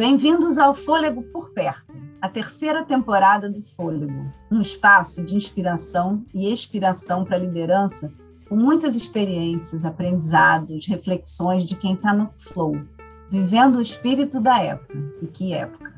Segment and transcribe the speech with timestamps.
[0.00, 1.92] Bem-vindos ao Fôlego por Perto,
[2.22, 8.10] a terceira temporada do Fôlego, um espaço de inspiração e expiração para a liderança,
[8.48, 12.80] com muitas experiências, aprendizados, reflexões de quem está no flow,
[13.28, 14.96] vivendo o espírito da época.
[15.20, 15.92] E que época!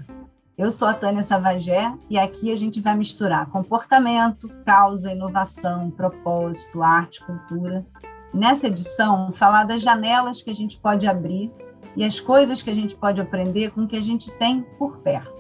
[0.59, 6.83] Eu sou a Tânia Savagé e aqui a gente vai misturar comportamento, causa, inovação, propósito,
[6.83, 7.87] arte, cultura.
[8.35, 11.53] Nessa edição, falar das janelas que a gente pode abrir
[11.97, 14.99] e as coisas que a gente pode aprender com o que a gente tem por
[14.99, 15.33] perto.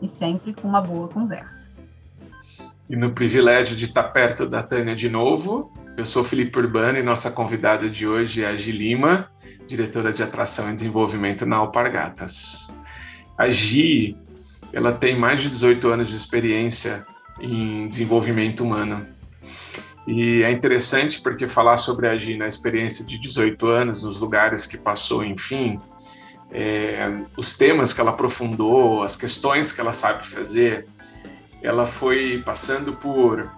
[0.00, 1.68] E sempre com uma boa conversa.
[2.88, 7.02] E no privilégio de estar perto da Tânia de novo, eu sou Felipe Urbano e
[7.02, 9.30] nossa convidada de hoje é a Gi Lima,
[9.66, 12.74] diretora de atração e desenvolvimento na Alpargatas.
[13.36, 14.16] A Gi,
[14.72, 17.06] ela tem mais de 18 anos de experiência
[17.40, 19.06] em desenvolvimento humano.
[20.06, 24.66] E é interessante porque falar sobre a Gi na experiência de 18 anos, nos lugares
[24.66, 25.78] que passou, enfim,
[26.50, 30.86] é, os temas que ela aprofundou, as questões que ela sabe fazer,
[31.62, 33.50] ela foi passando por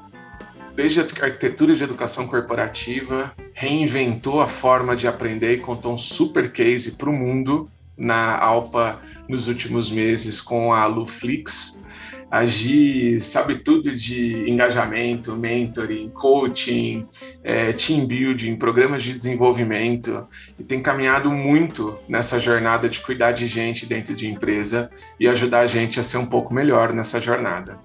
[0.75, 6.51] desde a arquitetura de educação corporativa, reinventou a forma de aprender e contou um super
[6.51, 11.87] case para o mundo na Alpa nos últimos meses com a Luflix,
[12.33, 17.07] agir, sabe tudo de engajamento, mentoring, coaching,
[17.45, 20.27] é, team building, programas de desenvolvimento
[20.59, 25.61] e tem caminhado muito nessa jornada de cuidar de gente dentro de empresa e ajudar
[25.61, 27.79] a gente a ser um pouco melhor nessa jornada.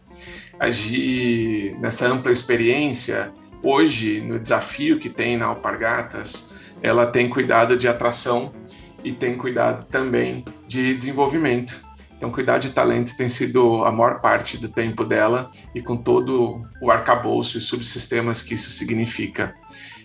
[0.58, 7.90] Agir nessa ampla experiência, hoje, no desafio que tem na Alpargatas, ela tem cuidado de
[7.90, 8.54] atração
[9.04, 11.87] e tem cuidado também de desenvolvimento.
[12.18, 16.64] Então, cuidar de talento tem sido a maior parte do tempo dela e com todo
[16.82, 19.54] o arcabouço e subsistemas que isso significa.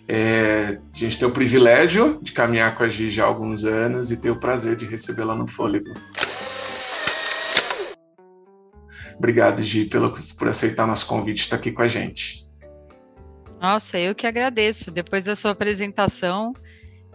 [0.06, 4.10] É, a gente tem o privilégio de caminhar com a Gi já há alguns anos
[4.10, 5.94] e ter o prazer de recebê-la no Fôlego.
[9.16, 12.46] Obrigado, Gi, pelo, por aceitar nosso convite e estar aqui com a gente.
[13.58, 14.90] Nossa, eu que agradeço.
[14.90, 16.52] Depois da sua apresentação,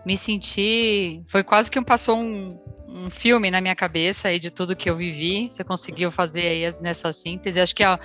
[0.06, 1.22] me senti.
[1.28, 2.58] Foi quase que passou um,
[2.98, 5.48] um filme na minha cabeça aí de tudo que eu vivi.
[5.50, 7.60] Você conseguiu fazer aí nessa síntese.
[7.60, 8.00] Acho que a,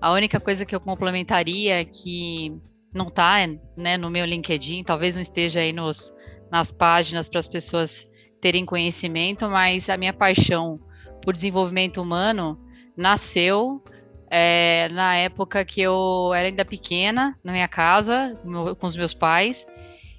[0.00, 2.52] a única coisa que eu complementaria que
[2.94, 3.34] não está
[3.76, 6.12] né, no meu LinkedIn, talvez não esteja aí nos,
[6.50, 8.08] nas páginas para as pessoas
[8.40, 10.78] terem conhecimento, mas a minha paixão
[11.22, 12.60] por desenvolvimento humano
[12.96, 13.82] nasceu
[14.30, 18.38] é, na época que eu era ainda pequena, na minha casa,
[18.78, 19.66] com os meus pais,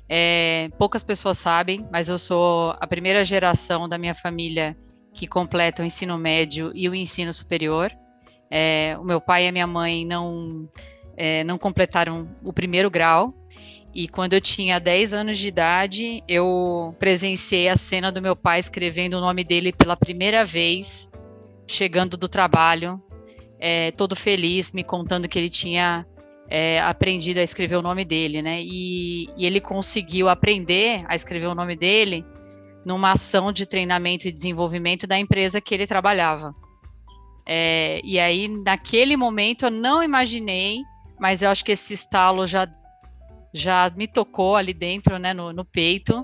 [0.07, 4.77] é, poucas pessoas sabem, mas eu sou a primeira geração da minha família
[5.13, 7.91] que completa o ensino médio e o ensino superior.
[8.51, 10.69] É, o meu pai e a minha mãe não,
[11.17, 13.33] é, não completaram o primeiro grau.
[13.93, 18.59] E quando eu tinha 10 anos de idade, eu presenciei a cena do meu pai
[18.59, 21.09] escrevendo o nome dele pela primeira vez,
[21.65, 23.01] chegando do trabalho,
[23.57, 26.05] é, todo feliz, me contando que ele tinha
[26.49, 28.61] é, aprendido a escrever o nome dele, né?
[28.61, 32.23] E, e, ele conseguiu aprender a escrever o nome dele
[32.85, 36.53] numa ação de treinamento e desenvolvimento da empresa que ele trabalhava.
[37.47, 40.81] É, e aí, naquele momento, eu não imaginei,
[41.19, 42.67] mas eu acho que esse estalo já,
[43.53, 46.23] já me tocou ali dentro, né, no, no peito.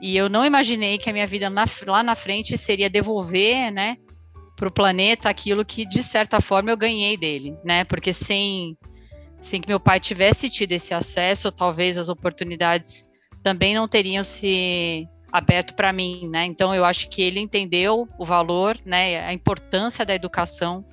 [0.00, 3.96] E eu não imaginei que a minha vida na, lá na frente seria devolver, né,
[4.56, 7.84] para o planeta aquilo que, de certa forma, eu ganhei dele, né?
[7.84, 8.76] Porque sem
[9.38, 13.06] sem que meu pai tivesse tido esse acesso, talvez as oportunidades
[13.42, 16.44] também não teriam se aberto para mim, né?
[16.46, 20.84] Então eu acho que ele entendeu o valor, né, a importância da educação,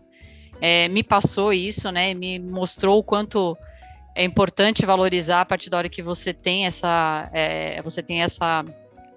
[0.59, 3.57] é, me passou isso, né, me mostrou o quanto
[4.15, 8.63] é importante valorizar a partir da hora que você tem essa, é, você tem essa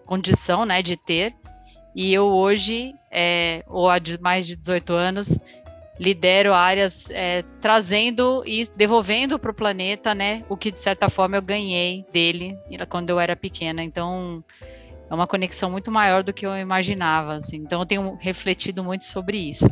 [0.07, 1.35] condição, né, de ter.
[1.95, 5.39] E eu hoje, é, ou há mais de 18 anos,
[5.99, 11.37] lidero áreas é, trazendo e devolvendo para o planeta, né, o que de certa forma
[11.37, 12.57] eu ganhei dele
[12.89, 13.83] quando eu era pequena.
[13.83, 14.45] Então
[15.09, 17.35] é uma conexão muito maior do que eu imaginava.
[17.35, 17.57] Assim.
[17.57, 19.67] Então eu tenho refletido muito sobre isso.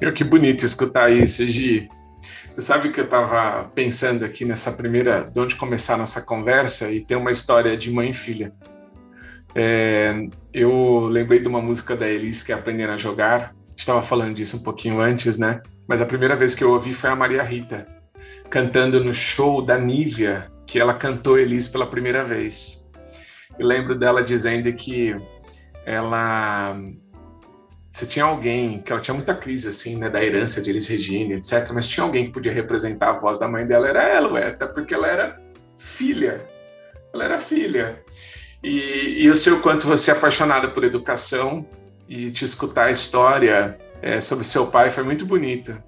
[0.00, 1.88] Eu que bonito escutar isso, Gi.
[2.54, 7.04] Você sabe que eu estava pensando aqui nessa primeira, de onde começar nossa conversa e
[7.04, 8.52] tem uma história de mãe e filha.
[9.54, 10.14] É,
[10.52, 14.56] eu lembrei de uma música da Elis que é Aprender a Jogar, estava falando disso
[14.56, 15.60] um pouquinho antes, né?
[15.86, 17.86] Mas a primeira vez que eu ouvi foi a Maria Rita
[18.50, 22.90] cantando no show da Nívia, que ela cantou Elis pela primeira vez.
[23.58, 25.16] Eu lembro dela dizendo que
[25.84, 26.76] ela
[27.90, 31.34] se tinha alguém, que ela tinha muita crise, assim, né, da herança de Elis Regina,
[31.34, 34.48] etc., mas tinha alguém que podia representar a voz da mãe dela, era ela, ué,
[34.48, 35.40] até porque ela era
[35.78, 36.38] filha.
[37.14, 38.02] Ela era filha.
[38.62, 41.66] E, e eu sei o quanto você é apaixonada por educação,
[42.08, 45.84] e te escutar a história é, sobre seu pai foi muito bonita.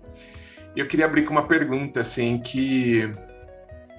[0.74, 3.10] Eu queria abrir com uma pergunta, assim, que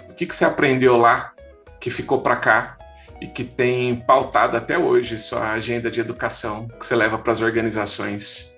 [0.09, 1.33] o que, que você aprendeu lá
[1.79, 2.77] que ficou para cá
[3.21, 7.41] e que tem pautado até hoje sua agenda de educação que você leva para as
[7.41, 8.57] organizações?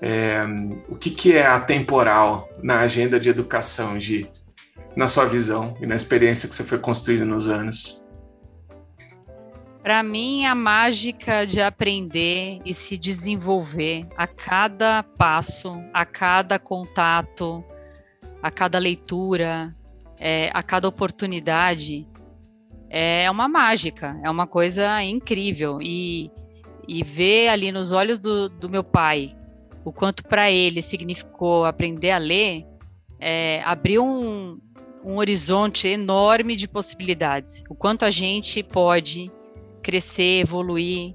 [0.00, 0.44] É,
[0.88, 4.30] o que, que é atemporal na agenda de educação, Gi,
[4.94, 8.05] na sua visão e na experiência que você foi construindo nos anos?
[9.86, 17.64] Para mim, a mágica de aprender e se desenvolver a cada passo, a cada contato,
[18.42, 19.72] a cada leitura,
[20.18, 22.04] é, a cada oportunidade,
[22.90, 25.78] é uma mágica, é uma coisa incrível.
[25.80, 26.32] E,
[26.88, 29.36] e ver ali nos olhos do, do meu pai
[29.84, 32.66] o quanto para ele significou aprender a ler,
[33.20, 34.58] é, abriu um,
[35.04, 37.62] um horizonte enorme de possibilidades.
[37.70, 39.30] O quanto a gente pode
[39.86, 41.14] crescer, evoluir,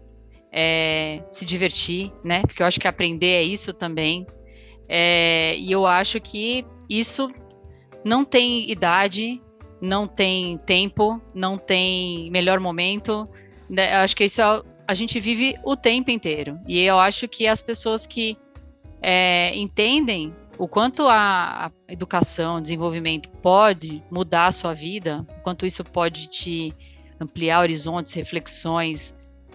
[0.50, 2.42] é, se divertir, né?
[2.44, 4.26] Porque eu acho que aprender é isso também.
[4.88, 7.30] É, e eu acho que isso
[8.06, 9.42] não tem idade,
[9.82, 13.28] não tem tempo, não tem melhor momento.
[13.70, 13.94] Né?
[13.94, 16.58] Eu acho que isso é, a gente vive o tempo inteiro.
[16.66, 18.38] E eu acho que as pessoas que
[19.02, 25.84] é, entendem o quanto a, educação, desenvolvimento pode mudar a sua vida, o quanto isso
[25.84, 26.74] pode te
[27.22, 29.14] ampliar horizontes, reflexões,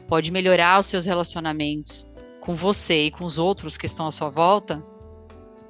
[0.09, 2.07] pode melhorar os seus relacionamentos
[2.41, 4.83] com você e com os outros que estão à sua volta,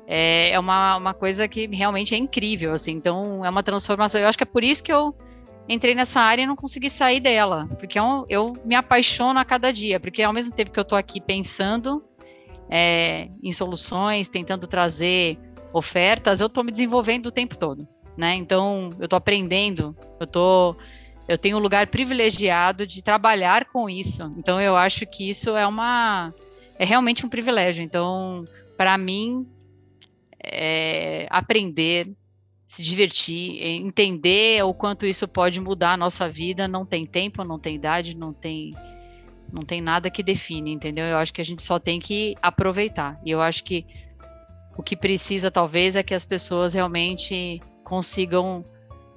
[0.06, 4.28] é, é uma, uma coisa que realmente é incrível, assim, então é uma transformação, eu
[4.28, 5.14] acho que é por isso que eu
[5.69, 9.44] entrei nessa área e não consegui sair dela, porque eu, é eu me apaixono a
[9.44, 12.04] cada dia, porque ao mesmo tempo que eu estou aqui pensando
[12.70, 15.38] é, em soluções, tentando trazer
[15.72, 20.76] ofertas, eu estou me desenvolvendo o tempo todo, né, então eu estou aprendendo, eu estou
[21.28, 24.32] eu tenho um lugar privilegiado de trabalhar com isso.
[24.38, 26.32] Então eu acho que isso é uma
[26.78, 27.82] é realmente um privilégio.
[27.82, 28.44] Então,
[28.76, 29.46] para mim,
[30.43, 32.12] é, aprender,
[32.67, 37.58] se divertir, entender o quanto isso pode mudar a nossa vida, não tem tempo, não
[37.58, 38.72] tem idade, não tem
[39.52, 41.05] não tem nada que define, entendeu?
[41.05, 43.19] Eu acho que a gente só tem que aproveitar.
[43.25, 43.87] E eu acho que
[44.76, 48.64] o que precisa talvez é que as pessoas realmente consigam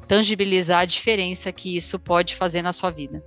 [0.10, 3.24] tangibilizar a diferença que isso pode fazer na sua vida.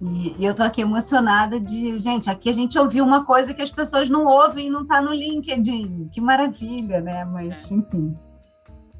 [0.00, 3.62] E, e eu estou aqui emocionada de, gente, aqui a gente ouviu uma coisa que
[3.62, 6.10] as pessoas não ouvem e não está no LinkedIn.
[6.12, 7.24] Que maravilha, né?
[7.24, 7.74] Mas, é.
[7.74, 8.14] enfim.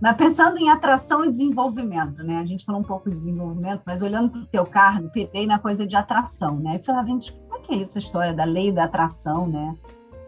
[0.00, 2.39] Mas pensando em atração e desenvolvimento, né?
[2.39, 5.59] A gente falou um pouco de desenvolvimento, mas olhando para o teu cargo, pirei na
[5.59, 6.77] coisa de atração, né?
[6.81, 9.77] E falava, gente, como é que é essa história da lei da atração, né?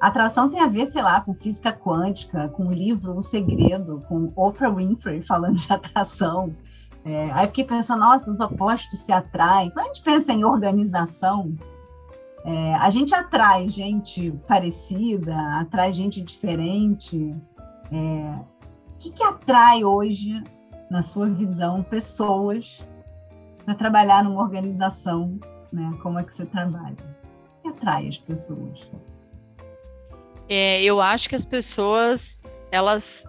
[0.01, 4.33] Atração tem a ver, sei lá, com física quântica, com o livro O Segredo, com
[4.35, 6.55] Oprah Winfrey falando de atração.
[7.05, 9.71] É, aí fiquei pensando, nossa, os opostos se atraem.
[9.71, 11.55] Quando a gente pensa em organização,
[12.45, 17.33] é, a gente atrai gente parecida, atrai gente diferente.
[17.93, 18.35] É,
[18.93, 20.43] o que, que atrai hoje,
[20.91, 22.87] na sua visão, pessoas
[23.65, 25.39] para trabalhar numa organização?
[25.73, 25.99] Né?
[26.03, 26.97] Como é que você trabalha?
[27.59, 28.91] O que atrai as pessoas?
[30.53, 33.25] É, eu acho que as pessoas elas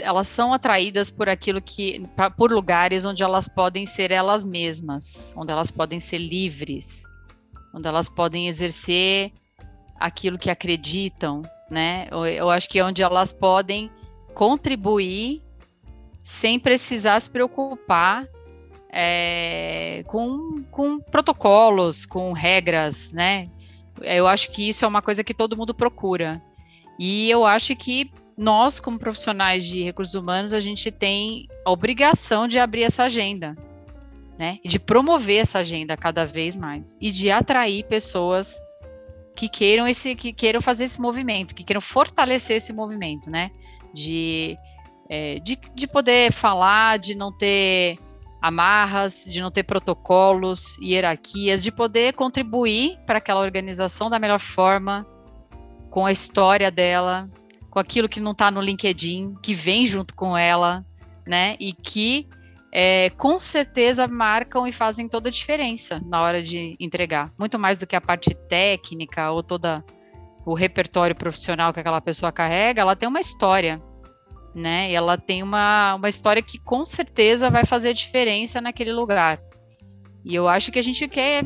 [0.00, 2.06] elas são atraídas por aquilo que
[2.36, 7.04] por lugares onde elas podem ser elas mesmas, onde elas podem ser livres,
[7.72, 9.32] onde elas podem exercer
[9.98, 12.08] aquilo que acreditam, né?
[12.10, 13.90] Eu, eu acho que é onde elas podem
[14.34, 15.40] contribuir
[16.22, 18.28] sem precisar se preocupar
[18.90, 23.48] é, com, com protocolos, com regras, né?
[24.00, 26.42] Eu acho que isso é uma coisa que todo mundo procura.
[26.98, 32.48] E eu acho que nós, como profissionais de recursos humanos, a gente tem a obrigação
[32.48, 33.56] de abrir essa agenda,
[34.38, 34.58] né?
[34.64, 38.60] E de promover essa agenda cada vez mais e de atrair pessoas
[39.36, 43.50] que queiram esse, que queiram fazer esse movimento, que queiram fortalecer esse movimento, né?
[43.92, 44.56] De,
[45.08, 47.98] é, de, de poder falar, de não ter
[48.44, 55.06] amarras, de não ter protocolos, hierarquias, de poder contribuir para aquela organização da melhor forma,
[55.88, 57.26] com a história dela,
[57.70, 60.84] com aquilo que não está no LinkedIn, que vem junto com ela,
[61.26, 61.56] né?
[61.58, 62.28] E que
[62.70, 67.32] é, com certeza marcam e fazem toda a diferença na hora de entregar.
[67.38, 69.82] Muito mais do que a parte técnica ou toda
[70.44, 73.80] o repertório profissional que aquela pessoa carrega, ela tem uma história
[74.54, 74.90] né?
[74.90, 79.40] E ela tem uma, uma história que com certeza vai fazer diferença naquele lugar.
[80.24, 81.44] E eu acho que a gente quer,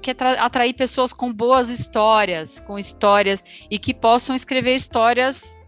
[0.00, 5.64] quer atrair pessoas com boas histórias, com histórias e que possam escrever histórias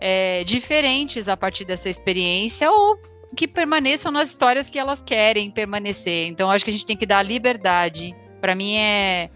[0.00, 2.96] é, diferentes a partir dessa experiência ou
[3.34, 6.28] que permaneçam nas histórias que elas querem permanecer.
[6.28, 8.14] Então, acho que a gente tem que dar liberdade.
[8.40, 9.30] Para mim, é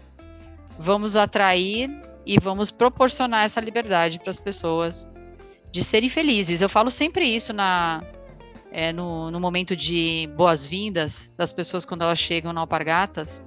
[0.77, 1.89] vamos atrair
[2.25, 5.11] e vamos proporcionar essa liberdade para as pessoas
[5.71, 6.61] de serem felizes.
[6.61, 8.03] Eu falo sempre isso na,
[8.71, 13.45] é, no, no, momento de boas-vindas das pessoas quando elas chegam na Alpargatas,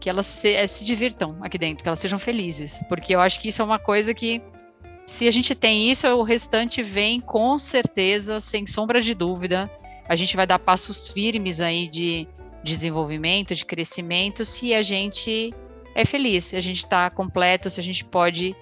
[0.00, 3.40] que elas se, é, se divirtam aqui dentro, que elas sejam felizes, porque eu acho
[3.40, 4.40] que isso é uma coisa que
[5.04, 9.70] se a gente tem isso, o restante vem com certeza, sem sombra de dúvida.
[10.06, 12.28] A gente vai dar passos firmes aí de
[12.62, 15.54] desenvolvimento, de crescimento, se a gente
[15.94, 18.54] é feliz, se a gente está completo, se a gente pode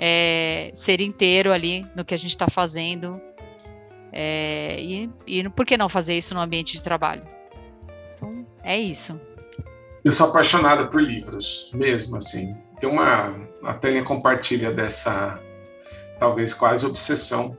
[0.00, 3.20] é, ser inteiro ali no que a gente está fazendo.
[4.10, 7.22] É, e, e por que não fazer isso no ambiente de trabalho?
[8.14, 9.20] Então, é isso.
[10.02, 12.56] Eu sou apaixonada por livros, mesmo assim.
[12.80, 13.36] Tem uma.
[13.62, 15.38] A Tânia compartilha dessa,
[16.18, 17.56] talvez quase obsessão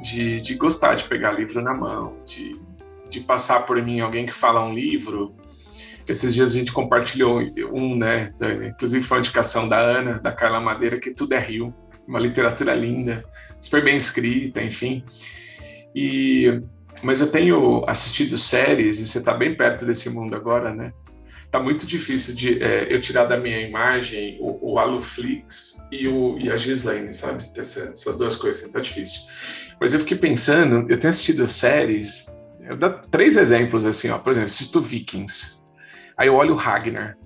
[0.00, 2.58] de, de gostar de pegar livro na mão, de,
[3.10, 5.34] de passar por mim alguém que fala um livro.
[6.08, 7.40] Esses dias a gente compartilhou
[7.72, 8.68] um, né, Tânia?
[8.68, 11.74] Inclusive foi uma indicação da Ana, da Carla Madeira, que tudo é Rio.
[12.06, 13.22] Uma literatura linda,
[13.60, 15.04] super bem escrita, enfim.
[15.94, 16.62] E,
[17.02, 20.92] mas eu tenho assistido séries, e você está bem perto desse mundo agora, né?
[21.50, 26.38] tá muito difícil de é, eu tirar da minha imagem o, o Aluflix e, o,
[26.38, 27.44] e a Gislaine, sabe?
[27.56, 29.22] Essa, essas duas coisas, assim, tá difícil.
[29.80, 32.26] Mas eu fiquei pensando, eu tenho assistido séries,
[32.60, 34.18] eu dou três exemplos assim, ó.
[34.18, 35.62] Por exemplo, assisto Vikings,
[36.18, 37.16] aí eu olho o Ragnar.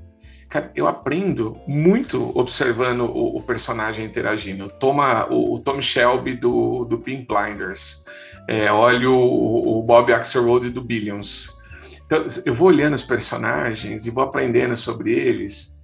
[0.49, 4.69] Cara, eu aprendo muito observando o, o personagem interagindo.
[4.69, 8.05] Toma o, o, Tom Shelby do, do Pink Blinders,
[8.47, 11.63] é, olho o, o Bob Axelrod do Billions
[12.13, 15.83] então, eu vou olhando os personagens e vou aprendendo sobre eles.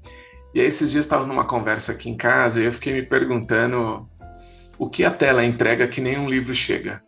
[0.54, 4.06] E aí, esses dias estava numa conversa aqui em casa e eu fiquei me perguntando
[4.78, 7.02] o que a tela entrega que nenhum livro chega.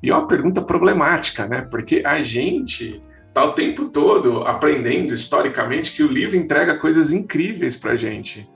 [0.00, 1.62] E é uma pergunta problemática, né?
[1.62, 7.76] Porque a gente está o tempo todo aprendendo historicamente que o livro entrega coisas incríveis
[7.76, 8.48] para a gente.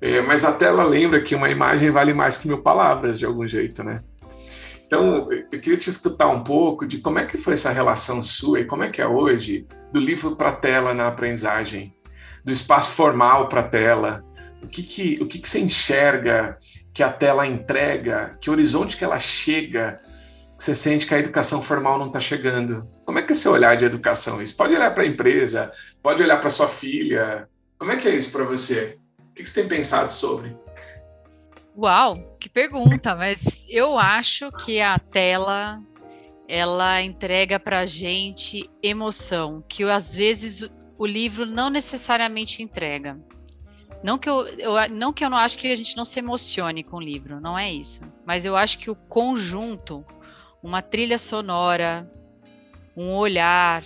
[0.00, 3.46] É, mas a tela lembra que uma imagem vale mais que mil palavras, de algum
[3.46, 4.02] jeito, né?
[4.86, 8.60] Então, eu queria te escutar um pouco de como é que foi essa relação sua
[8.60, 11.94] e como é que é hoje do livro para a tela na aprendizagem,
[12.44, 14.24] do espaço formal para a tela.
[14.62, 16.58] O que que, o que que você enxerga
[16.92, 19.98] que a tela entrega, que horizonte que ela chega,
[20.58, 22.86] você sente que a educação formal não está chegando?
[23.06, 24.42] Como é que é seu olhar de educação?
[24.42, 25.72] Isso pode olhar para a empresa,
[26.02, 27.48] pode olhar para sua filha.
[27.78, 28.98] Como é que é isso para você?
[29.30, 30.56] O que, você tem pensado sobre?
[31.76, 35.80] Uau, que pergunta, mas eu acho que a tela
[36.48, 43.16] ela entrega para a gente emoção, que às vezes o livro não necessariamente entrega.
[44.02, 46.82] Não que eu, eu, não que eu não acho que a gente não se emocione
[46.82, 48.00] com o livro, não é isso.
[48.24, 50.04] Mas eu acho que o conjunto,
[50.62, 52.10] uma trilha sonora,
[52.96, 53.82] um olhar,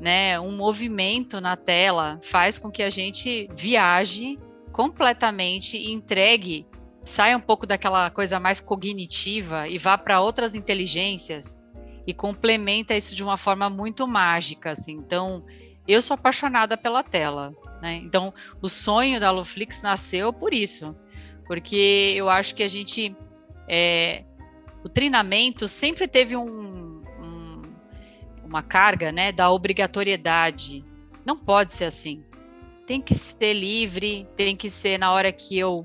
[0.00, 4.38] né, um movimento na tela faz com que a gente viaje
[4.72, 6.66] completamente e entregue
[7.06, 11.62] saia um pouco daquela coisa mais cognitiva e vá para outras inteligências
[12.04, 14.94] e complementa isso de uma forma muito mágica, assim.
[14.94, 15.44] Então,
[15.86, 17.94] eu sou apaixonada pela tela, né?
[18.04, 20.96] Então, o sonho da Luflix nasceu por isso,
[21.46, 23.14] porque eu acho que a gente
[23.68, 24.24] é,
[24.86, 27.62] o treinamento sempre teve um, um,
[28.44, 30.84] uma carga, né, da obrigatoriedade.
[31.24, 32.22] Não pode ser assim.
[32.86, 35.84] Tem que ser livre, tem que ser na hora que eu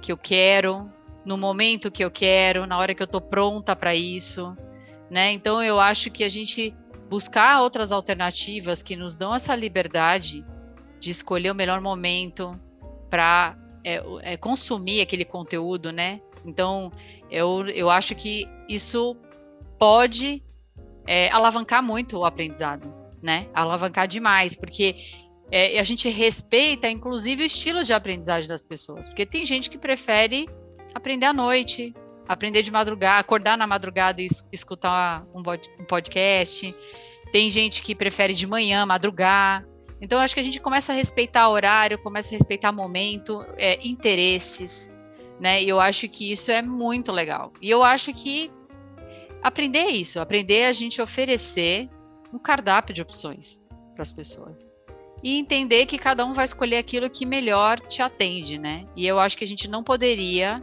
[0.00, 0.88] que eu quero,
[1.24, 4.56] no momento que eu quero, na hora que eu estou pronta para isso,
[5.10, 5.32] né?
[5.32, 6.72] Então eu acho que a gente
[7.10, 10.46] buscar outras alternativas que nos dão essa liberdade
[11.00, 12.58] de escolher o melhor momento
[13.10, 16.20] para é, é, consumir aquele conteúdo, né?
[16.44, 16.90] Então
[17.30, 19.16] eu, eu acho que isso
[19.78, 20.42] pode
[21.06, 22.92] é, alavancar muito o aprendizado,
[23.22, 23.48] né?
[23.54, 24.96] Alavancar demais, porque
[25.50, 29.76] é, a gente respeita, inclusive, o estilo de aprendizagem das pessoas, porque tem gente que
[29.76, 30.48] prefere
[30.94, 31.94] aprender à noite,
[32.28, 35.42] aprender de madrugada, acordar na madrugada e escutar um
[35.84, 36.74] podcast.
[37.32, 39.66] Tem gente que prefere de manhã, madrugar.
[40.00, 44.92] Então, acho que a gente começa a respeitar horário, começa a respeitar momento, é, interesses,
[45.40, 45.62] né?
[45.62, 47.52] E eu acho que isso é muito legal.
[47.60, 48.50] E eu acho que
[49.42, 51.88] aprender é isso, aprender é a gente oferecer
[52.32, 53.60] um cardápio de opções
[53.94, 54.68] para as pessoas
[55.22, 58.86] e entender que cada um vai escolher aquilo que melhor te atende, né?
[58.94, 60.62] E eu acho que a gente não poderia,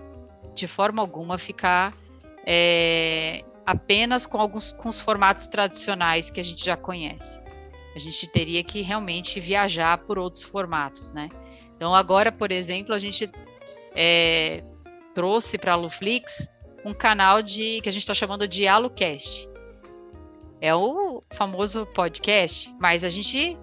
[0.55, 1.93] de forma alguma, ficar
[2.45, 7.39] é, apenas com alguns com os formatos tradicionais que a gente já conhece.
[7.95, 11.29] A gente teria que realmente viajar por outros formatos, né?
[11.75, 13.29] Então agora, por exemplo, a gente
[13.97, 14.63] é,
[15.15, 16.53] trouxe para a Luflix
[16.85, 19.49] um canal de que a gente está chamando de AluCast.
[20.61, 23.57] É o famoso podcast, mas a gente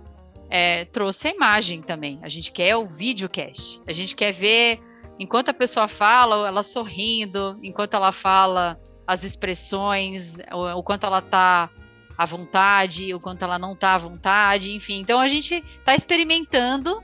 [0.50, 2.18] é, trouxe a imagem também.
[2.22, 3.80] A gente quer o videocast.
[3.86, 4.80] A gente quer ver
[5.18, 11.18] enquanto a pessoa fala, ela sorrindo, enquanto ela fala as expressões, o, o quanto ela
[11.20, 11.70] está
[12.18, 14.98] à vontade, o quanto ela não está à vontade, enfim.
[15.00, 17.00] Então a gente está experimentando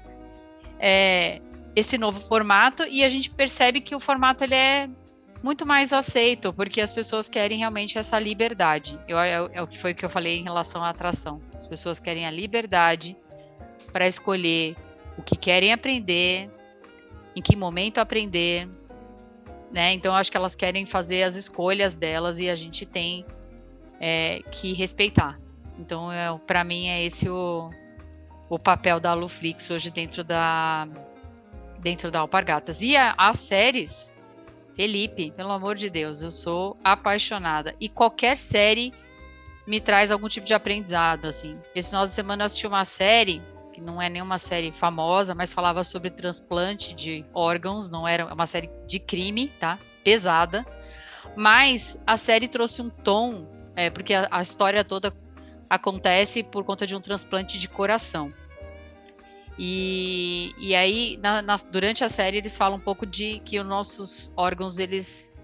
[0.81, 1.41] é,
[1.81, 4.89] esse novo formato e a gente percebe que o formato ele é
[5.43, 8.99] muito mais aceito, porque as pessoas querem realmente essa liberdade.
[9.09, 11.41] Eu, é, é o que foi que eu falei em relação à atração.
[11.57, 13.17] As pessoas querem a liberdade
[13.93, 14.77] para escolher
[15.17, 16.51] o que querem aprender,
[17.35, 18.69] em que momento aprender,
[19.73, 19.93] né?
[19.93, 23.25] Então acho que elas querem fazer as escolhas delas e a gente tem
[23.99, 25.39] é, que respeitar.
[25.79, 27.71] Então, é, para mim é esse o,
[28.51, 30.87] o papel da Luflix hoje dentro da
[31.81, 32.83] dentro da Alpargatas.
[32.83, 34.17] E a, as séries
[34.75, 37.75] Felipe, pelo amor de Deus, eu sou apaixonada.
[37.81, 38.95] E qualquer série
[39.67, 41.59] me traz algum tipo de aprendizado, assim.
[41.75, 45.53] Esse final de semana eu assisti uma série, que não é nenhuma série famosa, mas
[45.53, 49.79] falava sobre transplante de órgãos, não era uma série de crime, tá?
[50.03, 50.65] Pesada.
[51.37, 53.47] Mas a série trouxe um tom,
[53.77, 55.15] é, porque a, a história toda
[55.69, 58.33] acontece por conta de um transplante de coração.
[59.63, 63.67] E, e aí, na, na, durante a série, eles falam um pouco de que os
[63.67, 65.35] nossos órgãos, eles,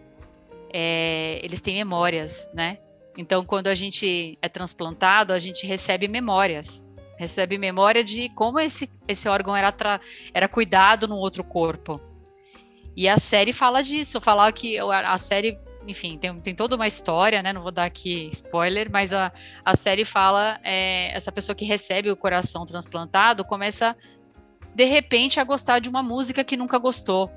[0.73, 2.79] é, eles têm memórias, né?
[3.19, 6.89] Então, quando a gente é transplantado, a gente recebe memórias.
[7.19, 9.75] Recebe memória de como esse, esse órgão era,
[10.33, 12.01] era cuidado no outro corpo.
[12.97, 17.43] E a série fala disso, falar que a série, enfim, tem, tem toda uma história,
[17.43, 17.52] né?
[17.52, 19.33] Não vou dar aqui spoiler, mas a,
[19.64, 23.97] a série fala é, essa pessoa que recebe o coração transplantado começa
[24.75, 27.31] de repente a gostar de uma música que nunca gostou,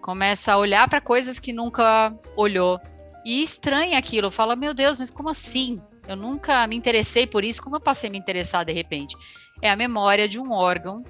[0.00, 2.80] começa a olhar para coisas que nunca olhou
[3.24, 5.80] e estranha aquilo, fala meu Deus, mas como assim?
[6.06, 9.16] Eu nunca me interessei por isso, como eu passei a me interessar de repente?
[9.60, 11.02] É a memória de um órgão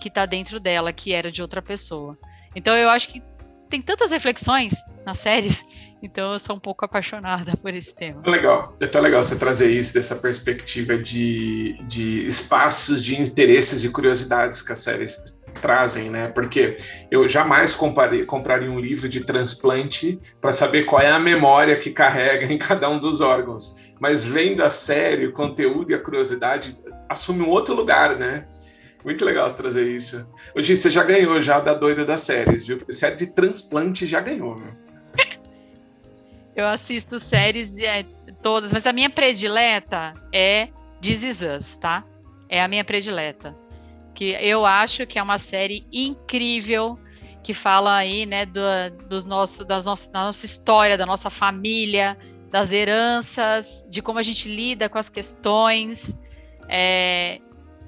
[0.00, 2.18] que está dentro dela que era de outra pessoa.
[2.56, 3.22] Então eu acho que
[3.72, 5.64] tem tantas reflexões nas séries,
[6.02, 8.20] então eu sou um pouco apaixonada por esse tema.
[8.26, 13.88] Legal, é tão legal você trazer isso dessa perspectiva de, de espaços de interesses e
[13.90, 16.28] curiosidades que as séries trazem, né?
[16.28, 16.76] Porque
[17.10, 21.90] eu jamais comparei, compraria um livro de transplante para saber qual é a memória que
[21.90, 23.78] carrega em cada um dos órgãos.
[23.98, 26.76] Mas vendo a série, o conteúdo e a curiosidade
[27.08, 28.46] assume um outro lugar, né?
[29.02, 30.30] Muito legal você trazer isso.
[30.54, 32.78] Hoje você já ganhou já da doida das séries, viu?
[32.78, 34.72] Porque série de transplante já ganhou, viu?
[36.54, 38.04] Eu assisto séries é,
[38.42, 40.68] todas, mas a minha predileta é
[41.00, 42.04] This Is Us, tá?
[42.48, 43.56] É a minha predileta.
[44.14, 46.98] Que eu acho que é uma série incrível
[47.42, 48.60] que fala aí, né, do,
[49.08, 52.16] dos nossos, das nossas, da nossa história, da nossa família,
[52.50, 56.16] das heranças, de como a gente lida com as questões.
[56.68, 57.40] É,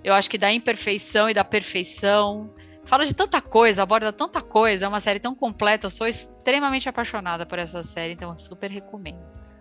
[0.05, 2.51] eu acho que da imperfeição e da perfeição.
[2.85, 5.87] Fala de tanta coisa, aborda tanta coisa, é uma série tão completa.
[5.87, 9.19] Eu sou extremamente apaixonada por essa série, então eu super recomendo.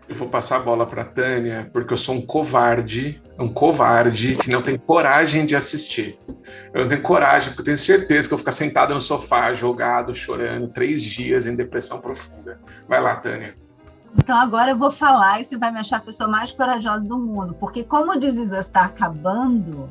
[0.10, 4.49] Eu vou passar a bola para Tânia, porque eu sou um covarde, um covarde que
[4.49, 6.19] não tem coragem de assistir.
[6.73, 9.53] Eu não tenho coragem, porque eu tenho certeza que eu vou ficar sentado no sofá,
[9.53, 12.60] jogado, chorando, três dias em depressão profunda.
[12.86, 13.56] Vai lá, Tânia.
[14.17, 17.17] Então agora eu vou falar e você vai me achar a pessoa mais corajosa do
[17.17, 19.89] mundo, porque como o This está acabando,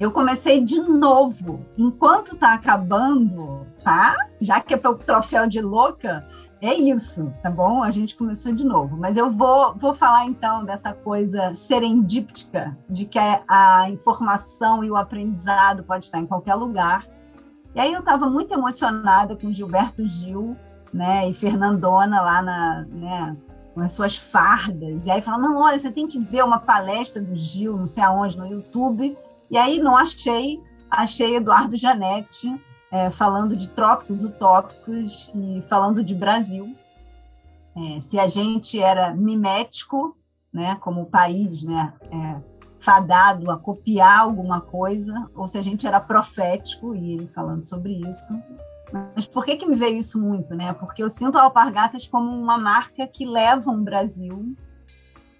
[0.00, 1.64] eu comecei de novo.
[1.76, 4.16] Enquanto tá acabando, tá?
[4.40, 6.26] Já que é para o troféu de louca,
[6.62, 7.82] é isso, tá bom?
[7.82, 8.96] A gente começou de novo.
[8.96, 14.96] Mas eu vou, vou falar então dessa coisa serendíptica, de que a informação e o
[14.96, 17.06] aprendizado pode estar em qualquer lugar.
[17.74, 20.56] E aí eu estava muito emocionada com Gilberto Gil,
[20.92, 23.36] né, e Fernandona lá na, né,
[23.74, 25.06] com as suas fardas.
[25.06, 28.02] E aí falando, não, olha, você tem que ver uma palestra do Gil, não sei
[28.02, 29.16] aonde, no YouTube.
[29.50, 32.54] E aí não achei, achei Eduardo Janetti
[32.90, 36.74] é, falando de trópicos utópicos e falando de Brasil.
[37.76, 40.16] É, se a gente era mimético,
[40.52, 42.40] né, como país, né, é,
[42.78, 47.92] fadado a copiar alguma coisa, ou se a gente era profético, e ele falando sobre
[48.08, 48.40] isso.
[49.14, 50.54] Mas por que, que me veio isso muito?
[50.54, 50.72] Né?
[50.72, 54.56] Porque eu sinto a Alpargatas como uma marca que leva um Brasil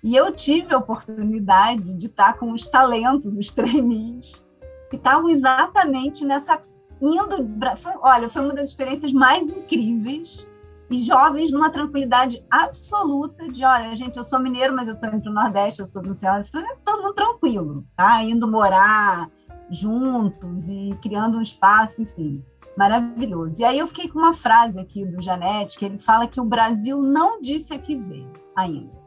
[0.02, 4.46] e eu tive a oportunidade de estar com os talentos, os trainees,
[4.88, 6.60] que estavam exatamente nessa
[7.00, 7.48] indo.
[7.76, 10.48] Foi, olha, foi uma das experiências mais incríveis
[10.90, 15.22] e jovens numa tranquilidade absoluta de, olha, gente, eu sou mineiro, mas eu estou indo
[15.22, 16.42] para o Nordeste, eu sou do céu,
[16.84, 18.22] todo mundo tranquilo, tá?
[18.24, 19.30] Indo morar
[19.70, 22.44] juntos e criando um espaço, enfim,
[22.76, 23.62] maravilhoso.
[23.62, 26.44] E aí eu fiquei com uma frase aqui do Janete, que ele fala que o
[26.44, 28.99] Brasil não disse a que veio ainda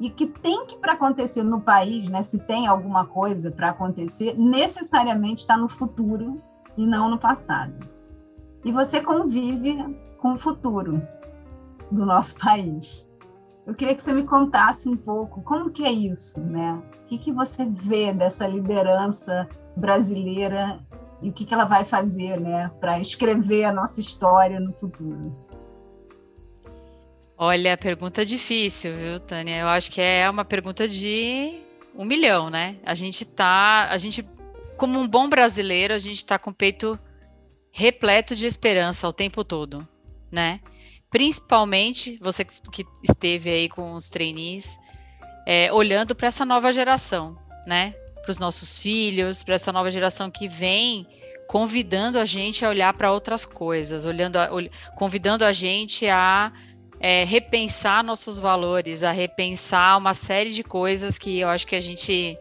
[0.00, 4.34] e que tem que para acontecer no país, né, se tem alguma coisa para acontecer,
[4.38, 6.36] necessariamente está no futuro
[6.76, 7.74] e não no passado.
[8.64, 9.76] E você convive
[10.18, 11.02] com o futuro
[11.90, 13.06] do nosso país.
[13.66, 16.82] Eu queria que você me contasse um pouco como que é isso, né?
[17.02, 20.80] O que, que você vê dessa liderança brasileira
[21.20, 25.49] e o que, que ela vai fazer, né, para escrever a nossa história no futuro?
[27.42, 29.60] Olha, pergunta difícil, viu, Tânia?
[29.60, 31.58] Eu acho que é uma pergunta de
[31.94, 32.76] um milhão, né?
[32.84, 34.22] A gente tá, a gente,
[34.76, 37.00] como um bom brasileiro, a gente tá com o peito
[37.72, 39.88] repleto de esperança o tempo todo,
[40.30, 40.60] né?
[41.08, 44.78] Principalmente você que esteve aí com os trainees,
[45.46, 47.94] é, olhando para essa nova geração, né?
[48.20, 51.06] Para os nossos filhos, para essa nova geração que vem
[51.48, 54.50] convidando a gente a olhar para outras coisas, olhando, a,
[54.94, 56.52] convidando a gente a
[57.00, 61.80] é, repensar nossos valores, a repensar uma série de coisas que eu acho que a
[61.80, 62.36] gente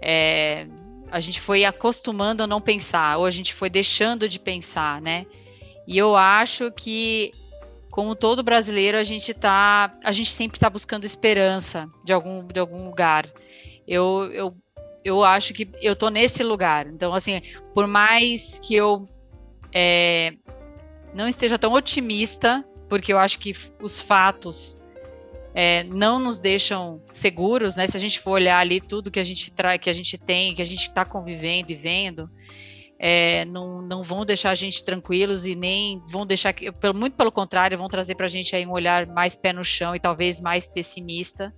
[0.00, 0.66] é,
[1.10, 5.26] a gente foi acostumando a não pensar, ou a gente foi deixando de pensar, né?
[5.86, 7.32] E eu acho que,
[7.90, 12.60] como todo brasileiro, a gente tá, a gente sempre está buscando esperança de algum, de
[12.60, 13.26] algum lugar.
[13.86, 14.56] Eu, eu,
[15.02, 16.86] eu acho que eu tô nesse lugar.
[16.86, 17.40] Então, assim,
[17.74, 19.08] por mais que eu
[19.72, 20.34] é,
[21.14, 24.78] não esteja tão otimista porque eu acho que os fatos
[25.54, 27.86] é, não nos deixam seguros, né?
[27.86, 30.54] Se a gente for olhar ali tudo que a gente traz, que a gente tem,
[30.54, 32.30] que a gente está convivendo e vendo,
[32.98, 37.30] é, não, não vão deixar a gente tranquilos e nem vão deixar que, muito pelo
[37.30, 40.40] contrário, vão trazer para a gente aí um olhar mais pé no chão e talvez
[40.40, 41.54] mais pessimista.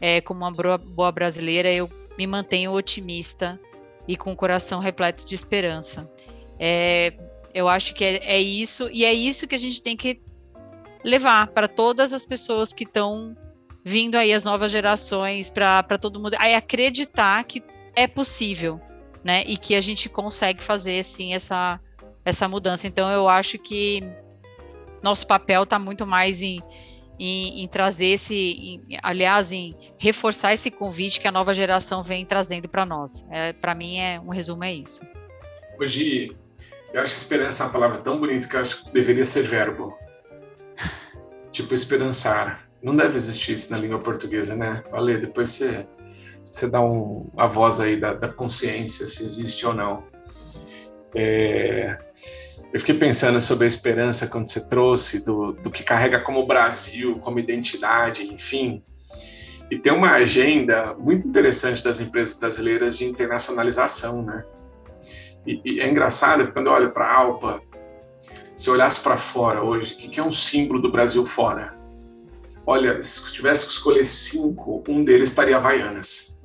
[0.00, 3.60] É, como uma boa, boa brasileira, eu me mantenho otimista
[4.08, 6.10] e com o coração repleto de esperança.
[6.58, 7.12] É,
[7.54, 10.20] eu acho que é, é, isso, e é isso que a gente tem que
[11.04, 13.36] levar para todas as pessoas que estão
[13.84, 17.62] vindo aí, as novas gerações, para todo mundo, aí acreditar que
[17.96, 18.80] é possível,
[19.24, 19.42] né?
[19.46, 21.80] E que a gente consegue fazer, sim, essa,
[22.24, 22.86] essa mudança.
[22.86, 24.02] Então, eu acho que
[25.02, 26.62] nosso papel está muito mais em,
[27.18, 32.24] em, em trazer esse, em, aliás, em reforçar esse convite que a nova geração vem
[32.24, 33.24] trazendo para nós.
[33.30, 35.02] É, para mim, é um resumo é isso.
[35.78, 36.36] Hoje,
[36.92, 39.42] eu acho que esperança é uma palavra tão bonita que eu acho que deveria ser
[39.42, 39.96] verbo
[41.52, 42.68] tipo esperançar.
[42.82, 44.82] Não deve existir isso na língua portuguesa, né?
[44.90, 45.86] Valeu, depois você,
[46.42, 50.04] você dá um, a voz aí da, da consciência, se existe ou não.
[51.14, 51.98] É,
[52.72, 57.18] eu fiquei pensando sobre a esperança quando você trouxe do, do que carrega como Brasil,
[57.20, 58.82] como identidade, enfim.
[59.70, 64.44] E tem uma agenda muito interessante das empresas brasileiras de internacionalização, né?
[65.46, 67.60] E, e é engraçado quando eu olho para a Alpa,
[68.60, 71.74] se olhasse para fora hoje, o que é um símbolo do Brasil fora?
[72.66, 76.38] Olha, se tivesse que escolher cinco, um deles estaria Havaianas.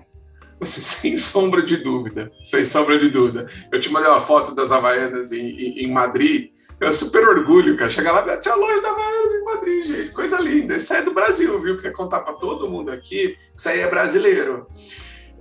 [0.58, 3.48] Você, sem sombra de dúvida, sem sombra de dúvida.
[3.70, 7.90] Eu te mandei uma foto das Havaianas em, em, em Madrid, eu super orgulho, cara.
[7.90, 10.12] Chegar lá, tinha loja da Havaianas em Madrid, gente.
[10.14, 10.78] Coisa linda.
[10.78, 11.76] Isso aí é do Brasil, viu?
[11.76, 13.38] Queria contar para todo mundo aqui.
[13.54, 14.68] Isso aí é brasileiro.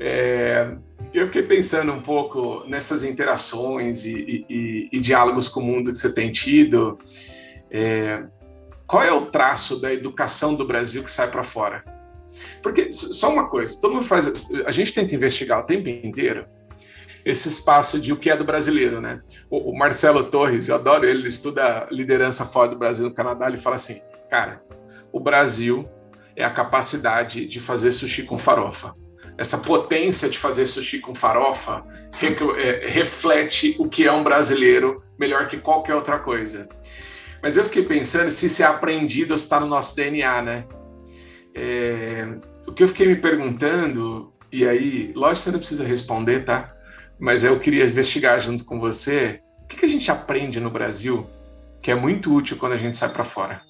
[0.01, 0.77] É,
[1.14, 5.98] eu fiquei pensando um pouco nessas interações e, e, e diálogos com o mundo que
[5.98, 6.98] você tem tido.
[7.70, 8.27] É,
[8.85, 11.85] qual é o traço da educação do Brasil que sai para fora?
[12.61, 14.33] Porque, só uma coisa, todo mundo faz.
[14.66, 16.46] A gente tenta investigar o tempo inteiro
[17.24, 19.22] esse espaço de o que é do brasileiro, né?
[19.48, 23.46] O, o Marcelo Torres, eu adoro ele, ele estuda liderança fora do Brasil no Canadá,
[23.46, 24.62] ele fala assim, cara,
[25.11, 25.88] o Brasil
[26.37, 28.92] é a capacidade de fazer sushi com farofa
[29.37, 31.85] essa potência de fazer sushi com farofa
[32.59, 36.68] é, reflete o que é um brasileiro melhor que qualquer outra coisa.
[37.42, 40.64] Mas eu fiquei pensando se isso é aprendido ou está no nosso DNA, né?
[41.55, 42.27] É,
[42.66, 46.75] o que eu fiquei me perguntando, e aí, lógico que você não precisa responder, tá?
[47.18, 51.29] Mas eu queria investigar junto com você o que, que a gente aprende no Brasil
[51.85, 53.61] que é muito útil quando a gente sai para fora.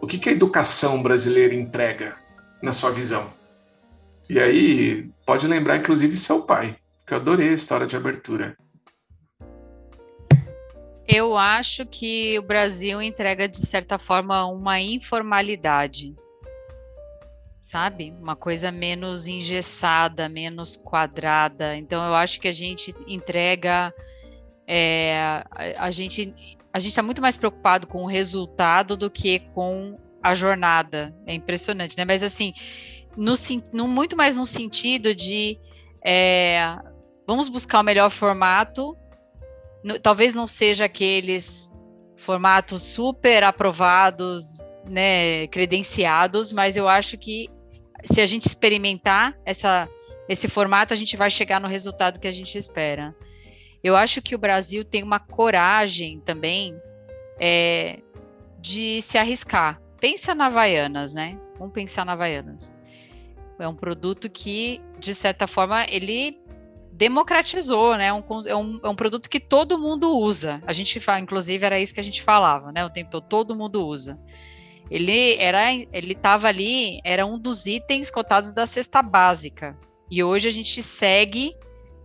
[0.00, 2.16] O que, que a educação brasileira entrega,
[2.62, 3.30] na sua visão?
[4.28, 8.56] E aí, pode lembrar, inclusive, seu pai, que eu adorei a história de abertura.
[11.06, 16.16] Eu acho que o Brasil entrega, de certa forma, uma informalidade,
[17.62, 18.12] sabe?
[18.20, 21.76] Uma coisa menos engessada, menos quadrada.
[21.76, 23.94] Então, eu acho que a gente entrega.
[24.66, 26.34] É, a, a gente
[26.76, 31.16] a gente está muito mais preocupado com o resultado do que com a jornada.
[31.24, 32.04] É impressionante, né?
[32.04, 32.52] Mas assim,
[33.16, 33.34] no,
[33.72, 35.58] no, muito mais no sentido de
[36.04, 36.76] é,
[37.26, 38.96] vamos buscar o melhor formato.
[39.82, 41.72] No, talvez não seja aqueles
[42.16, 47.48] formatos super aprovados, né, credenciados, mas eu acho que
[48.04, 49.88] se a gente experimentar essa,
[50.28, 53.14] esse formato, a gente vai chegar no resultado que a gente espera.
[53.82, 56.76] Eu acho que o Brasil tem uma coragem também
[57.38, 58.00] é,
[58.58, 59.80] de se arriscar.
[60.00, 61.38] Pensa na Havaianas, né?
[61.58, 62.75] Vamos pensar na Havaianas.
[63.58, 66.38] É um produto que, de certa forma, ele
[66.92, 68.12] democratizou, né?
[68.12, 70.62] Um, é, um, é um produto que todo mundo usa.
[70.66, 72.84] A gente fala, inclusive, era isso que a gente falava, né?
[72.84, 74.18] O tempo todo, todo mundo usa.
[74.90, 79.76] Ele era, ele estava ali, era um dos itens cotados da cesta básica.
[80.10, 81.54] E hoje a gente segue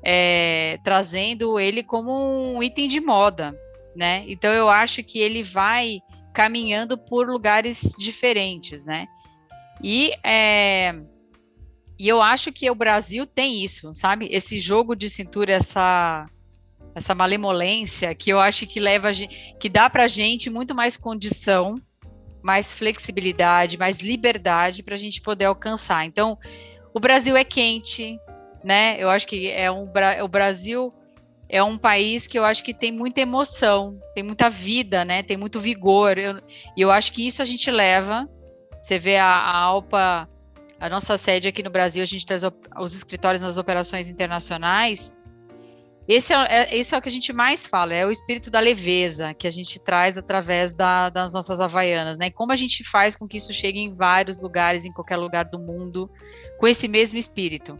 [0.03, 3.55] é, trazendo ele como um item de moda,
[3.95, 4.23] né?
[4.27, 5.99] Então eu acho que ele vai
[6.33, 9.05] caminhando por lugares diferentes, né?
[9.83, 10.95] E é,
[12.01, 14.27] e eu acho que o Brasil tem isso, sabe?
[14.31, 16.25] Esse jogo de cintura, essa
[16.95, 19.11] essa malemolência que eu acho que leva
[19.59, 21.75] que dá para gente muito mais condição,
[22.41, 26.03] mais flexibilidade, mais liberdade para a gente poder alcançar.
[26.03, 26.39] Então,
[26.91, 28.17] o Brasil é quente,
[28.63, 28.95] né?
[28.97, 29.87] Eu acho que é um
[30.23, 30.91] o Brasil
[31.47, 35.21] é um país que eu acho que tem muita emoção, tem muita vida, né?
[35.21, 36.17] Tem muito vigor.
[36.17, 36.41] E eu,
[36.75, 38.27] eu acho que isso a gente leva.
[38.81, 40.27] Você vê a, a Alpa
[40.81, 42.35] a nossa sede aqui no Brasil, a gente tem
[42.79, 45.11] os escritórios nas operações internacionais.
[46.07, 48.59] Esse é, é, esse é o que a gente mais fala, é o espírito da
[48.59, 52.31] leveza que a gente traz através da, das nossas havaianas, né?
[52.31, 55.59] Como a gente faz com que isso chegue em vários lugares, em qualquer lugar do
[55.59, 56.09] mundo,
[56.57, 57.77] com esse mesmo espírito.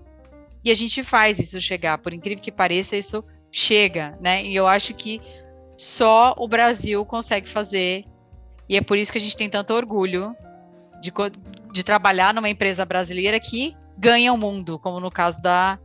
[0.63, 4.45] E a gente faz isso chegar, por incrível que pareça, isso chega, né?
[4.45, 5.19] E eu acho que
[5.75, 8.05] só o Brasil consegue fazer,
[8.69, 10.35] e é por isso que a gente tem tanto orgulho
[11.01, 11.11] de,
[11.71, 15.79] de trabalhar numa empresa brasileira que ganha o mundo, como no caso da,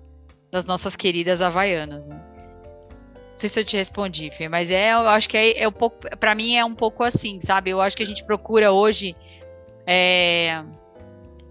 [0.51, 2.09] das nossas queridas havaianas.
[2.09, 2.16] Né?
[2.16, 5.72] Não sei se eu te respondi, Fê, mas é, eu acho que é, é um
[5.72, 7.70] pouco, para mim é um pouco assim, sabe?
[7.70, 9.14] Eu acho que a gente procura hoje
[9.87, 10.64] é,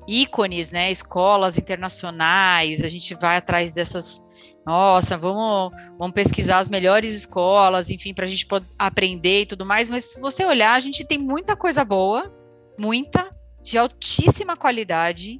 [0.07, 0.91] ícones, né?
[0.91, 4.23] Escolas internacionais, a gente vai atrás dessas.
[4.65, 9.63] Nossa, vamos, vamos pesquisar as melhores escolas, enfim, para a gente poder aprender e tudo
[9.63, 9.87] mais.
[9.87, 12.33] Mas se você olhar, a gente tem muita coisa boa,
[12.75, 13.29] muita,
[13.65, 15.39] de altíssima qualidade,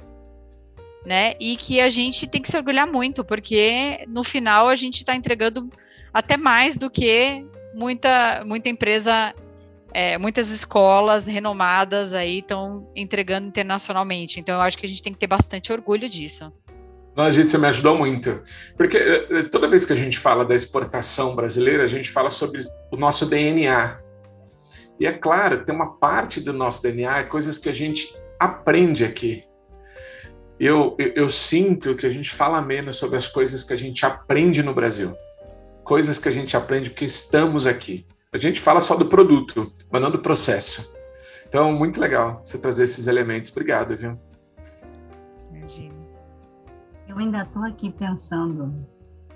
[1.05, 1.33] né?
[1.39, 5.15] E que a gente tem que se orgulhar muito, porque no final a gente está
[5.15, 5.69] entregando
[6.11, 9.33] até mais do que muita, muita empresa,
[9.93, 14.39] é, muitas escolas renomadas aí estão entregando internacionalmente.
[14.39, 16.51] Então eu acho que a gente tem que ter bastante orgulho disso.
[17.15, 18.41] A gente você me ajudou muito.
[18.75, 22.61] Porque eh, toda vez que a gente fala da exportação brasileira, a gente fala sobre
[22.91, 24.03] o nosso DNA.
[24.99, 29.03] E é claro, tem uma parte do nosso DNA, é coisas que a gente aprende
[29.03, 29.43] aqui.
[30.59, 34.05] Eu, eu, eu, sinto que a gente fala menos sobre as coisas que a gente
[34.05, 35.13] aprende no Brasil.
[35.83, 38.05] Coisas que a gente aprende porque estamos aqui.
[38.31, 40.93] A gente fala só do produto, mas não do processo.
[41.47, 43.51] Então, muito legal você trazer esses elementos.
[43.51, 44.17] Obrigado, viu?
[45.51, 45.95] Imagina.
[47.07, 48.73] Eu ainda estou aqui pensando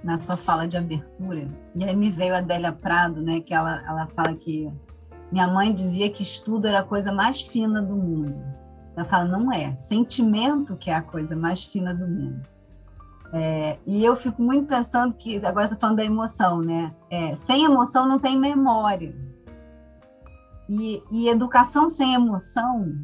[0.03, 3.83] na sua fala de abertura, e aí me veio a Adélia Prado, né, que ela,
[3.85, 4.71] ela fala que
[5.31, 8.35] minha mãe dizia que estudo era a coisa mais fina do mundo.
[8.95, 9.75] Ela fala, não é.
[9.75, 12.41] Sentimento que é a coisa mais fina do mundo.
[13.31, 16.93] É, e eu fico muito pensando que, agora você está falando da emoção, né?
[17.09, 19.15] É, sem emoção não tem memória.
[20.67, 22.95] E, e educação sem emoção,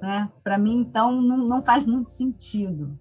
[0.00, 0.30] né?
[0.42, 2.98] Para mim, então, não, não faz muito sentido.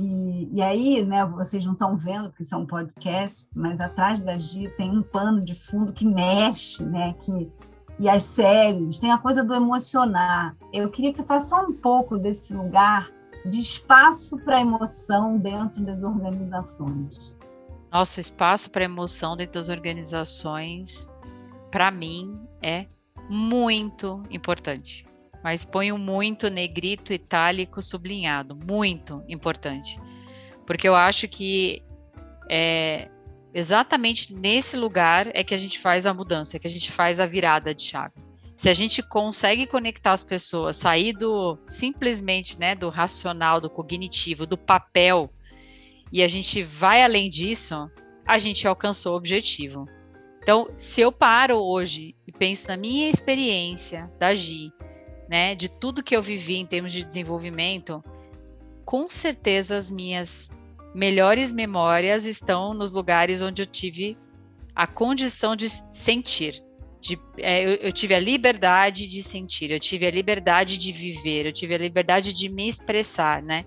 [0.00, 4.18] E, e, aí, né, vocês não estão vendo, porque isso é um podcast, mas atrás
[4.18, 7.52] da Gia tem um pano de fundo que mexe, né, que,
[7.98, 10.56] e as séries, tem a coisa do emocionar.
[10.72, 13.10] Eu queria que você falasse só um pouco desse lugar
[13.44, 17.36] de espaço para emoção dentro das organizações.
[17.92, 21.12] Nosso espaço para emoção dentro das organizações,
[21.70, 22.86] para mim, é
[23.28, 25.09] muito importante
[25.42, 29.98] mas ponho muito negrito, itálico, sublinhado, muito importante,
[30.66, 31.82] porque eu acho que
[32.48, 33.08] é
[33.52, 37.20] exatamente nesse lugar é que a gente faz a mudança, é que a gente faz
[37.20, 38.14] a virada de chave.
[38.56, 44.46] Se a gente consegue conectar as pessoas, sair do simplesmente, né, do racional, do cognitivo,
[44.46, 45.30] do papel,
[46.12, 47.90] e a gente vai além disso,
[48.26, 49.86] a gente alcançou o objetivo.
[50.42, 54.72] Então, se eu paro hoje e penso na minha experiência da GI,
[55.30, 58.02] né, de tudo que eu vivi em termos de desenvolvimento,
[58.84, 60.50] com certeza as minhas
[60.92, 64.18] melhores memórias estão nos lugares onde eu tive
[64.74, 66.60] a condição de sentir.
[67.00, 71.46] De, é, eu, eu, tive a liberdade de sentir, eu tive a liberdade de viver,
[71.46, 73.64] eu tive a liberdade de me expressar, né?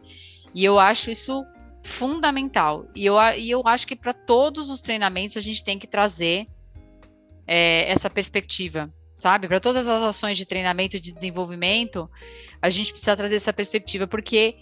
[0.53, 1.45] E eu acho isso
[1.81, 2.85] fundamental.
[2.93, 6.45] E eu, e eu acho que para todos os treinamentos a gente tem que trazer
[7.47, 9.47] é, essa perspectiva sabe?
[9.47, 12.09] Para todas as ações de treinamento e de desenvolvimento,
[12.61, 14.55] a gente precisa trazer essa perspectiva, porque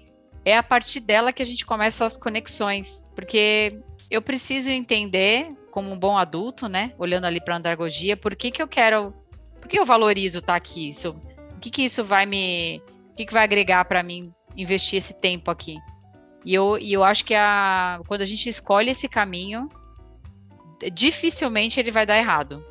[0.43, 5.91] é a partir dela que a gente começa as conexões, porque eu preciso entender, como
[5.91, 9.13] um bom adulto, né, olhando ali para a andragogia, por que, que eu quero,
[9.59, 10.89] por que eu valorizo estar tá aqui?
[10.89, 11.11] Isso,
[11.55, 15.13] o que, que isso vai me, o que, que vai agregar para mim investir esse
[15.13, 15.77] tempo aqui?
[16.43, 19.69] E eu, e eu acho que a, quando a gente escolhe esse caminho,
[20.91, 22.65] dificilmente ele vai dar errado.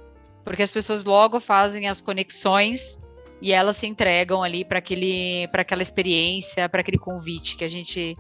[0.51, 3.01] Porque as pessoas logo fazem as conexões
[3.41, 7.69] e elas se entregam ali para aquele para aquela experiência, para aquele convite que a
[7.69, 8.19] gente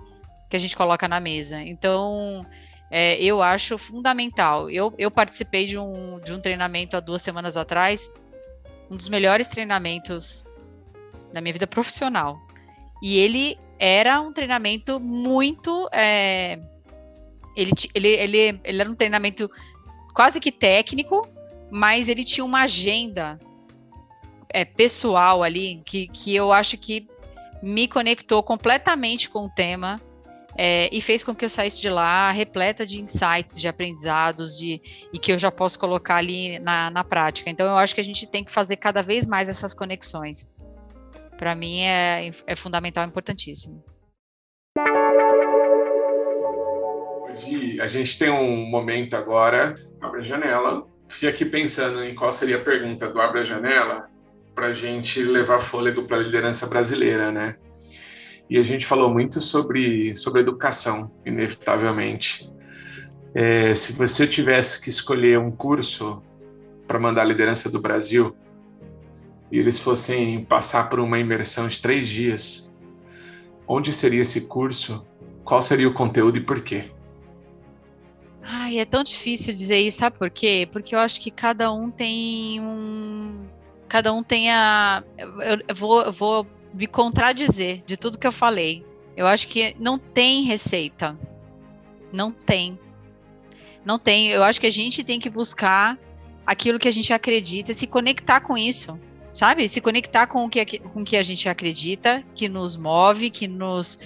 [0.48, 1.60] que a gente coloca na mesa.
[1.60, 2.46] Então,
[2.88, 4.70] é, eu acho fundamental.
[4.70, 8.08] Eu, eu participei de um, de um treinamento há duas semanas atrás,
[8.88, 10.44] um dos melhores treinamentos
[11.32, 12.38] da minha vida profissional.
[13.02, 15.88] E ele era um treinamento muito.
[15.92, 16.60] É,
[17.56, 19.50] ele, ele, ele, ele era um treinamento
[20.14, 21.26] quase que técnico,
[21.70, 23.38] mas ele tinha uma agenda
[24.48, 27.06] é, pessoal ali que, que eu acho que
[27.62, 30.00] me conectou completamente com o tema
[30.56, 34.80] é, e fez com que eu saísse de lá repleta de insights, de aprendizados, de,
[35.12, 37.48] e que eu já posso colocar ali na, na prática.
[37.48, 40.50] Então, eu acho que a gente tem que fazer cada vez mais essas conexões.
[41.38, 43.82] Para mim, é, é fundamental, importantíssimo.
[47.22, 50.86] Hoje, a gente tem um momento agora, abre a janela.
[51.10, 54.08] Fiquei aqui pensando em qual seria a pergunta do Abre a Janela
[54.54, 57.56] para a gente levar fôlego para a liderança brasileira, né?
[58.48, 62.50] E a gente falou muito sobre, sobre educação, inevitavelmente.
[63.34, 66.22] É, se você tivesse que escolher um curso
[66.86, 68.34] para mandar a liderança do Brasil
[69.50, 72.76] e eles fossem passar por uma imersão de três dias,
[73.66, 75.06] onde seria esse curso?
[75.44, 76.90] Qual seria o conteúdo e por quê?
[78.52, 80.68] Ai, é tão difícil dizer isso, sabe por quê?
[80.72, 83.46] Porque eu acho que cada um tem um.
[83.88, 85.04] Cada um tem a.
[85.16, 88.84] Eu vou, eu vou me contradizer de tudo que eu falei.
[89.16, 91.16] Eu acho que não tem receita.
[92.12, 92.76] Não tem.
[93.84, 94.30] Não tem.
[94.30, 95.96] Eu acho que a gente tem que buscar
[96.44, 98.98] aquilo que a gente acredita, se conectar com isso,
[99.32, 99.68] sabe?
[99.68, 103.46] Se conectar com o que, com o que a gente acredita, que nos move, que
[103.46, 103.96] nos.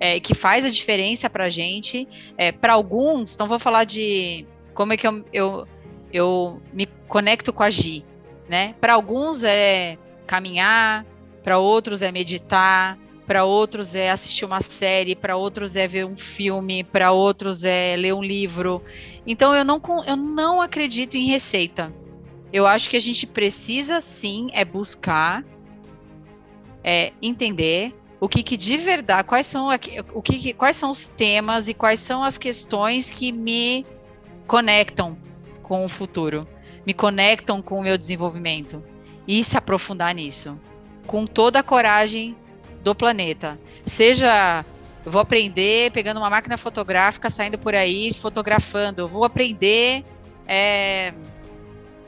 [0.00, 2.06] É, que faz a diferença para a gente.
[2.36, 5.68] É, para alguns, então vou falar de como é que eu, eu,
[6.12, 8.04] eu me conecto com a Gi,
[8.48, 8.74] né?
[8.80, 11.06] Para alguns é caminhar,
[11.42, 16.14] para outros é meditar, para outros é assistir uma série, para outros é ver um
[16.14, 18.82] filme, para outros é ler um livro.
[19.26, 21.92] Então eu não, eu não acredito em receita.
[22.52, 25.44] Eu acho que a gente precisa sim é buscar
[26.82, 29.68] é, entender o que, que de verdade, quais são,
[30.14, 33.84] o que, quais são os temas e quais são as questões que me
[34.46, 35.14] conectam
[35.62, 36.48] com o futuro,
[36.86, 38.82] me conectam com o meu desenvolvimento
[39.28, 40.58] e se aprofundar nisso
[41.06, 42.34] com toda a coragem
[42.82, 43.60] do planeta.
[43.84, 44.64] Seja
[45.04, 49.02] eu vou aprender pegando uma máquina fotográfica, saindo por aí, fotografando.
[49.02, 50.02] Eu vou aprender
[50.48, 51.12] é,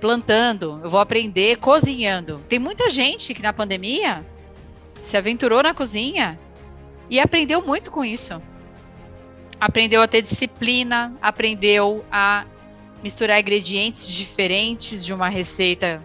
[0.00, 0.80] plantando.
[0.82, 2.42] Eu vou aprender cozinhando.
[2.48, 4.24] Tem muita gente que na pandemia
[5.06, 6.38] se aventurou na cozinha
[7.08, 8.42] e aprendeu muito com isso.
[9.58, 12.44] Aprendeu a ter disciplina, aprendeu a
[13.02, 16.02] misturar ingredientes diferentes de uma receita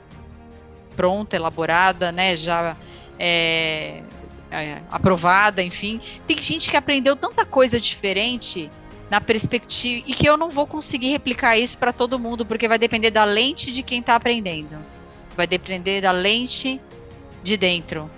[0.95, 2.35] pronta, elaborada, né?
[2.35, 2.77] Já
[3.17, 4.03] é,
[4.51, 5.99] é, aprovada, enfim.
[6.27, 8.69] Tem gente que aprendeu tanta coisa diferente
[9.09, 12.77] na perspectiva e que eu não vou conseguir replicar isso para todo mundo, porque vai
[12.77, 14.77] depender da lente de quem está aprendendo.
[15.35, 16.79] Vai depender da lente
[17.43, 18.09] de dentro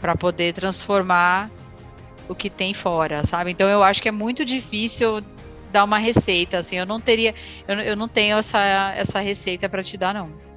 [0.00, 1.50] para poder transformar
[2.28, 3.50] o que tem fora, sabe?
[3.50, 5.22] Então eu acho que é muito difícil
[5.72, 7.34] dar uma receita, assim, eu não teria,
[7.66, 8.60] eu, eu não tenho essa,
[8.96, 10.48] essa receita para te dar, não.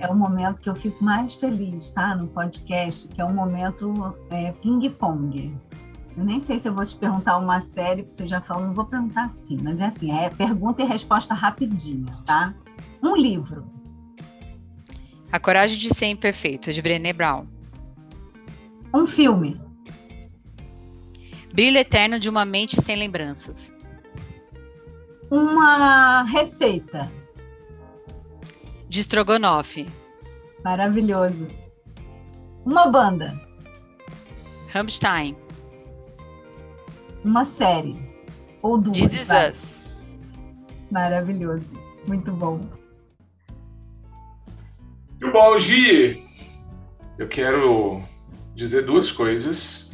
[0.00, 2.14] é o momento que eu fico mais feliz, tá?
[2.14, 5.54] No podcast, que é um momento é, ping-pong.
[6.16, 8.74] Eu nem sei se eu vou te perguntar uma série, porque você já falou, não
[8.74, 12.54] vou perguntar assim, mas é assim, é pergunta e resposta rapidinho, tá?
[13.02, 13.66] Um livro.
[15.32, 17.46] A Coragem de Ser Imperfeito, de Brené Brown.
[18.92, 19.60] Um filme.
[21.52, 23.76] Brilho Eterno de uma Mente Sem Lembranças.
[25.30, 27.10] Uma receita
[28.88, 29.86] de estrogonofe.
[30.64, 31.46] Maravilhoso.
[32.66, 33.38] Uma banda.
[34.68, 35.36] Rammstein.
[37.24, 37.96] Uma série.
[38.62, 38.98] Ou duas.
[38.98, 40.18] This.
[40.90, 41.78] Maravilhoso.
[42.06, 42.60] Muito bom.
[45.20, 46.24] Muito bom, Gi.
[47.18, 48.00] Eu quero
[48.54, 49.92] dizer duas coisas.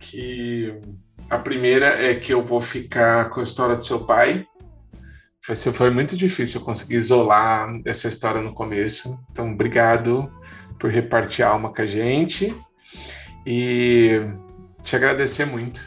[0.00, 0.74] Que
[1.30, 4.44] a primeira é que eu vou ficar com a história do seu pai,
[5.72, 9.24] Foi, muito difícil conseguir isolar essa história no começo.
[9.30, 10.28] Então, obrigado
[10.80, 12.54] por repartir a alma com a gente
[13.46, 14.20] e
[14.82, 15.80] te agradecer muito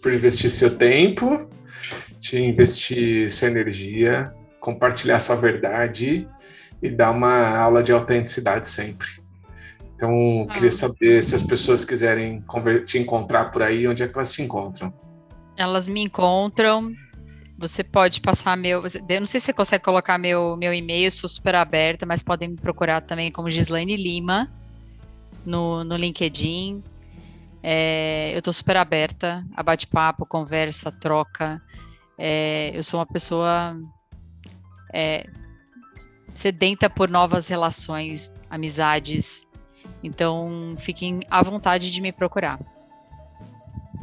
[0.00, 1.48] por investir seu tempo,
[2.20, 6.28] te investir sua energia, compartilhar sua verdade
[6.82, 9.08] e dar uma aula de autenticidade sempre.
[9.94, 10.54] Então, ah.
[10.54, 12.44] queria saber se as pessoas quiserem
[12.84, 14.92] te encontrar por aí, onde é que elas te encontram?
[15.56, 16.92] Elas me encontram.
[17.56, 18.82] Você pode passar meu.
[19.08, 22.48] Eu não sei se você consegue colocar meu, meu e-mail, sou super aberta, mas podem
[22.48, 24.50] me procurar também como Gislaine Lima
[25.46, 26.82] no, no LinkedIn.
[27.62, 31.62] É, eu estou super aberta a bate-papo, conversa, troca.
[32.18, 33.76] É, eu sou uma pessoa
[34.92, 35.24] é,
[36.34, 39.46] sedenta por novas relações, amizades.
[40.02, 42.58] Então, fiquem à vontade de me procurar.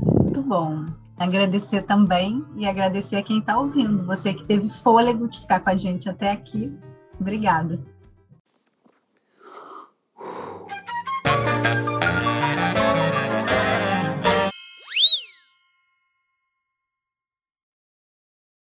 [0.01, 0.85] Muito bom.
[1.17, 4.05] Agradecer também e agradecer a quem está ouvindo.
[4.05, 6.73] Você que teve fôlego de ficar com a gente até aqui.
[7.19, 7.79] Obrigada.